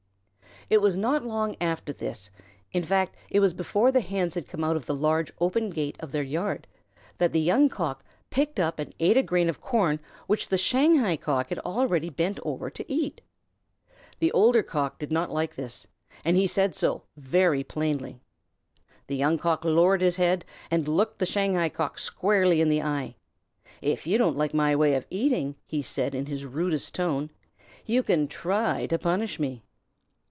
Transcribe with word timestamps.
It 0.69 0.79
was 0.81 0.95
not 0.95 1.25
long 1.25 1.57
after 1.59 1.91
this, 1.91 2.29
in 2.71 2.83
fact 2.85 3.17
it 3.29 3.41
was 3.41 3.53
before 3.53 3.91
the 3.91 3.99
Hens 3.99 4.35
had 4.35 4.47
come 4.47 4.63
out 4.63 4.77
of 4.77 4.85
the 4.85 4.95
large 4.95 5.29
open 5.41 5.69
gate 5.69 5.97
of 5.99 6.13
their 6.13 6.23
yard, 6.23 6.65
that 7.17 7.33
the 7.33 7.41
Young 7.41 7.67
Cock 7.67 8.05
picked 8.29 8.57
up 8.57 8.79
and 8.79 8.95
ate 8.97 9.17
a 9.17 9.21
grain 9.23 9.49
of 9.49 9.59
corn 9.59 9.99
which 10.27 10.47
the 10.47 10.57
Shanghai 10.57 11.17
Cock 11.17 11.49
had 11.49 11.59
already 11.59 12.09
bent 12.09 12.39
over 12.43 12.69
to 12.69 12.89
eat. 12.89 13.19
The 14.19 14.31
older 14.31 14.63
Cock 14.63 14.97
did 14.97 15.11
not 15.11 15.29
like 15.29 15.55
this, 15.55 15.87
and 16.23 16.37
he 16.37 16.47
said 16.47 16.73
so 16.73 17.03
very 17.17 17.65
plainly. 17.65 18.21
The 19.07 19.17
Young 19.17 19.37
Cock 19.37 19.65
lowered 19.65 19.99
his 19.99 20.15
head 20.15 20.45
and 20.69 20.87
looked 20.87 21.19
the 21.19 21.25
Shanghai 21.25 21.67
Cock 21.67 21.99
squarely 21.99 22.61
in 22.61 22.69
the 22.69 22.81
eye. 22.81 23.15
"If 23.81 24.07
you 24.07 24.17
don't 24.17 24.37
like 24.37 24.53
my 24.53 24.73
way 24.77 24.93
of 24.95 25.05
eating," 25.09 25.55
he 25.65 25.81
said 25.81 26.15
in 26.15 26.27
his 26.27 26.45
rudest 26.45 26.95
tone, 26.95 27.29
"you 27.85 28.01
can 28.03 28.29
try 28.29 28.85
to 28.85 28.97
punish 28.97 29.37
me." 29.37 29.63